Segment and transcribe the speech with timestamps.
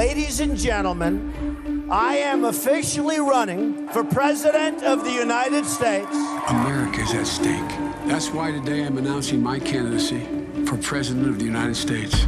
[0.00, 1.14] Ladies and gentlemen,
[1.90, 6.16] I am officially running for President of the United States.
[6.48, 7.70] America is at stake.
[8.06, 10.22] That's why today I'm announcing my candidacy
[10.64, 12.26] for President of the United States.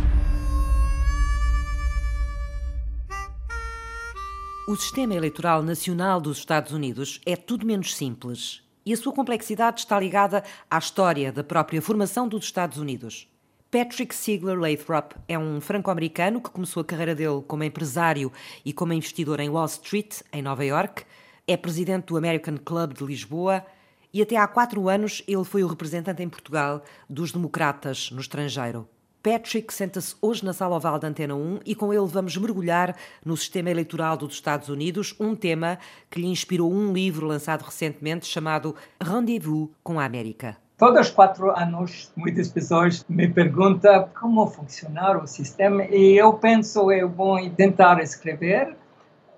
[4.69, 9.81] O sistema eleitoral nacional dos Estados Unidos é tudo menos simples e a sua complexidade
[9.81, 13.32] está ligada à história da própria formação dos Estados Unidos.
[13.73, 18.31] Patrick Siegler Lathrop é um franco-americano que começou a carreira dele como empresário
[18.63, 21.05] e como investidor em Wall Street, em Nova York.
[21.49, 23.65] É presidente do American Club de Lisboa
[24.13, 28.87] e até há quatro anos ele foi o representante em Portugal dos democratas no estrangeiro.
[29.23, 33.39] Patrick senta-se hoje na sala oval da Antena 1 e com ele vamos mergulhar no
[33.39, 35.79] sistema eleitoral dos Estados Unidos, um tema
[36.11, 40.59] que lhe inspirou um livro lançado recentemente chamado Rendezvous com a América.
[40.83, 46.91] Todos os quatro anos, muitas pessoas me perguntam como funcionar o sistema e eu penso
[46.91, 48.75] eu vou tentar escrever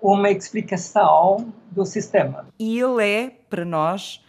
[0.01, 2.47] uma explicação do sistema.
[2.57, 4.25] E ele é, para nós,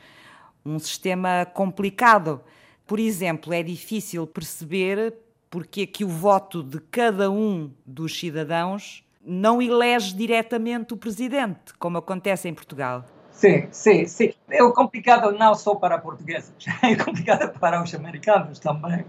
[0.63, 2.39] um sistema complicado.
[2.87, 5.15] Por exemplo, é difícil perceber
[5.49, 11.73] porque é que o voto de cada um dos cidadãos não elege diretamente o presidente,
[11.79, 13.07] como acontece em Portugal.
[13.37, 14.33] Sim, sim, sim.
[14.49, 19.05] É complicado não só para portugueses, é complicado para os americanos também.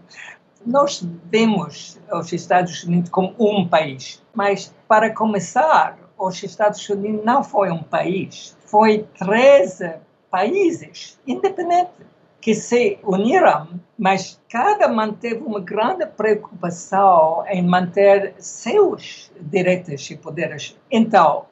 [0.66, 7.42] Nós vemos os Estados Unidos como um país, mas para começar, os Estados Unidos não
[7.42, 9.94] foi um país, foi 13
[10.30, 12.06] países independentes
[12.42, 20.78] que se uniram, mas cada manteve uma grande preocupação em manter seus direitos e poderes.
[20.92, 21.46] Então,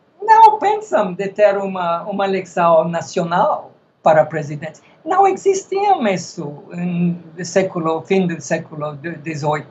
[0.58, 4.82] pensam de ter uma, uma eleição nacional para presidente.
[5.04, 9.66] Não existia isso no século, fim do século XVIII.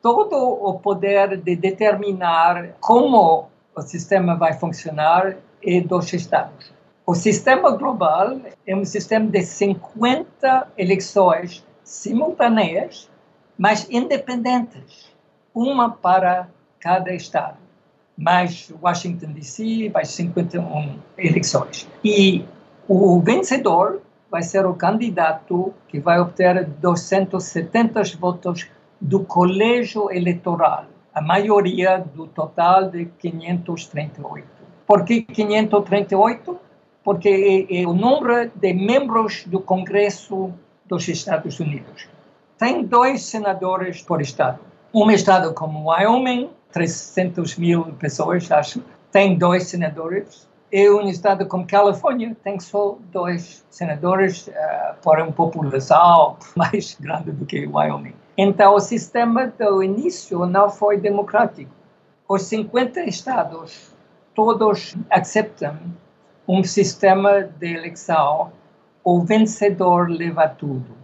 [0.00, 6.72] Todo o poder de determinar como o sistema vai funcionar é dos Estados.
[7.06, 13.10] O sistema global é um sistema de 50 eleições simultâneas,
[13.58, 15.12] mas independentes,
[15.54, 16.48] uma para
[16.78, 17.58] cada estado.
[18.16, 21.88] Mais Washington DC vai 51 eleições.
[22.04, 22.44] E
[22.88, 24.00] o vencedor
[24.30, 28.68] vai ser o candidato que vai obter 270 votos
[29.00, 34.46] do colégio eleitoral, a maioria do total de 538.
[34.86, 36.58] Por que 538?
[37.04, 40.52] porque é, é o número de membros do Congresso
[40.86, 42.08] dos Estados Unidos.
[42.58, 44.60] Tem dois senadores por estado.
[44.94, 50.48] Um estado como Wyoming, 300 mil pessoas, acho, tem dois senadores.
[50.72, 57.30] E um estado como Califórnia tem só dois senadores uh, por uma população mais grande
[57.30, 58.14] do que Wyoming.
[58.38, 61.70] Então, o sistema do início não foi democrático.
[62.26, 63.94] Os 50 estados,
[64.34, 65.76] todos aceitam
[66.48, 68.50] um sistema de eleição,
[69.04, 70.96] o vencedor leva tudo.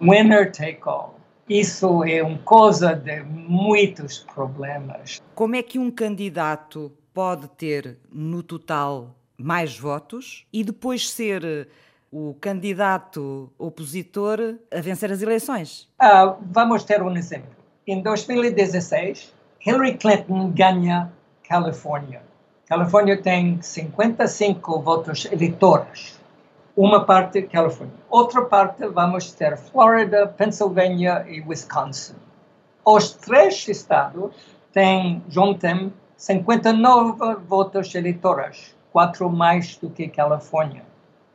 [0.00, 1.17] Winner take all.
[1.48, 5.22] Isso é uma coisa de muitos problemas.
[5.34, 11.68] Como é que um candidato pode ter, no total, mais votos e depois ser
[12.12, 15.88] o candidato opositor a vencer as eleições?
[16.02, 17.56] Uh, vamos ter um exemplo.
[17.86, 19.32] Em 2016,
[19.64, 21.10] Hillary Clinton ganha
[21.48, 22.22] Califórnia.
[22.66, 26.20] Califórnia tem 55 votos eleitores.
[26.80, 27.96] Uma parte Califórnia.
[28.08, 32.14] Outra parte vamos ter Florida, Pennsylvania e Wisconsin.
[32.84, 34.32] Os três estados
[34.72, 40.84] têm, juntem, 59 votos eleitores, quatro mais do que Califórnia.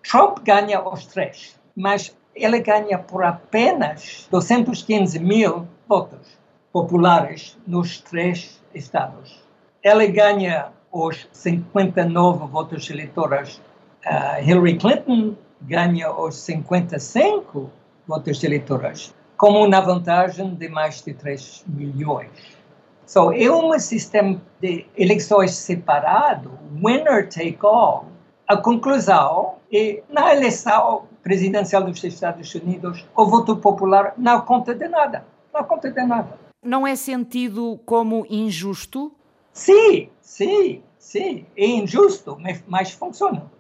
[0.10, 6.40] Trump ganha os três, mas ele ganha por apenas 215 mil votos
[6.72, 9.44] populares nos três estados.
[9.84, 13.60] Ele ganha os 59 votos eleitorais.
[14.06, 17.70] Uh, Hillary Clinton ganha os 55
[18.08, 22.30] votos eleitorais, como uma vantagem de mais de 3 milhões.
[23.06, 28.08] So, é um sistema de eleições separado, winner take all.
[28.48, 34.88] A conclusão é, na eleição presidencial dos Estados Unidos, o voto popular não conta de
[34.88, 35.26] nada.
[35.54, 36.38] Não conta de nada.
[36.62, 39.12] Não é sentido como injusto
[39.54, 42.36] Sim, sim, sim, é injusto,
[42.68, 43.52] mas funciona.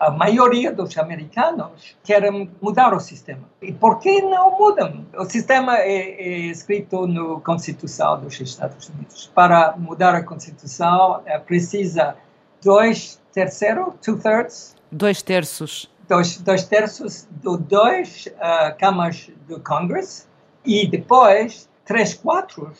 [0.00, 3.46] A maioria dos americanos querem mudar o sistema.
[3.60, 5.06] E por que não mudam?
[5.14, 9.30] O sistema é, é escrito na Constituição dos Estados Unidos.
[9.34, 12.16] Para mudar a Constituição, é, precisa
[12.64, 14.74] dois terceiros, two-thirds?
[14.90, 15.90] Dois terços.
[16.08, 20.26] Dois, dois terços de dois uh, câmaras do Congress
[20.64, 22.78] e depois três quartos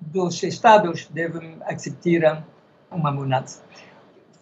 [0.00, 2.42] dos estados devem aceitar
[2.90, 3.62] uma mudança.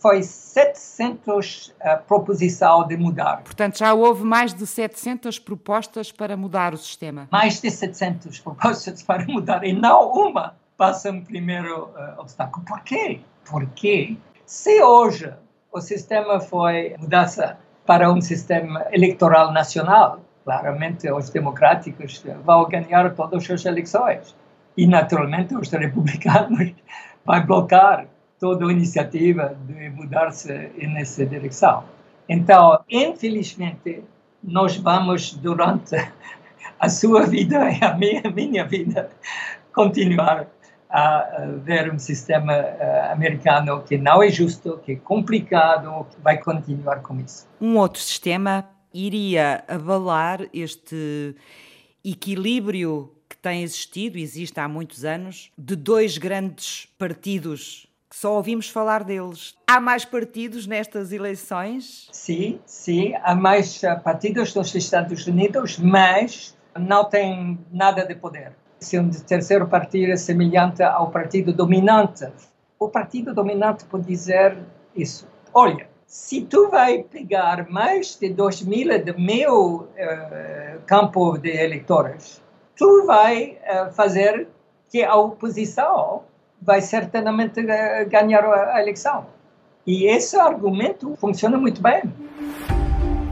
[0.00, 3.42] Foi 700 a proposição de mudar.
[3.42, 7.28] Portanto, já houve mais de 700 propostas para mudar o sistema.
[7.30, 12.64] Mais de 700 propostas para mudar e não uma passa o primeiro uh, obstáculo.
[12.64, 13.20] Por quê?
[13.44, 14.16] Porque
[14.46, 15.30] se hoje
[15.70, 23.50] o sistema foi mudança para um sistema eleitoral nacional, claramente os democráticos vão ganhar todas
[23.50, 24.34] as eleições
[24.74, 26.72] e naturalmente os republicanos
[27.26, 28.06] vão bloquear
[28.40, 30.50] toda a iniciativa de mudar-se
[30.88, 31.84] nessa direção.
[32.28, 34.02] Então, infelizmente,
[34.42, 35.94] nós vamos durante
[36.80, 39.10] a sua vida e a minha, minha vida
[39.74, 40.46] continuar
[40.88, 46.38] a ver um sistema uh, americano que não é justo, que é complicado, que vai
[46.38, 47.46] continuar com isso.
[47.60, 51.36] Um outro sistema iria abalar este
[52.04, 59.04] equilíbrio que tem existido, existe há muitos anos, de dois grandes partidos só ouvimos falar
[59.04, 59.54] deles.
[59.66, 62.08] Há mais partidos nestas eleições?
[62.12, 68.52] Sim, sim, há mais eh, partidos nos Estados Unidos, mas não tem nada de poder.
[68.80, 72.26] Se um terceiro partido é semelhante ao partido dominante,
[72.78, 74.58] o partido dominante pode dizer
[74.96, 75.28] isso.
[75.52, 82.42] Olha, se tu vai pegar mais de 2 mil, de mil uh, campo de eleitores,
[82.74, 84.48] tu vai uh, fazer
[84.90, 86.24] que a oposição
[86.60, 87.62] vai certamente
[88.08, 89.26] ganhar a eleição.
[89.86, 92.02] E esse argumento funciona muito bem.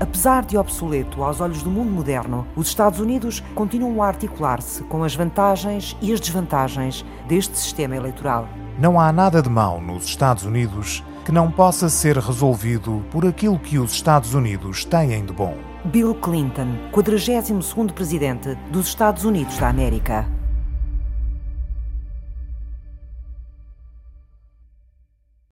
[0.00, 5.02] Apesar de obsoleto aos olhos do mundo moderno, os Estados Unidos continuam a articular-se com
[5.02, 8.48] as vantagens e as desvantagens deste sistema eleitoral.
[8.78, 13.58] Não há nada de mau nos Estados Unidos que não possa ser resolvido por aquilo
[13.58, 15.54] que os Estados Unidos têm de bom.
[15.84, 20.37] Bill Clinton, 42º presidente dos Estados Unidos da América.